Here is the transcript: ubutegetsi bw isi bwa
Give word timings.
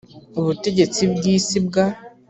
ubutegetsi 0.39 1.01
bw 1.13 1.21
isi 1.35 1.57
bwa 1.67 1.85